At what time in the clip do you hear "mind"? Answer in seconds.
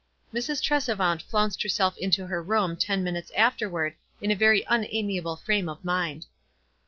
5.85-6.25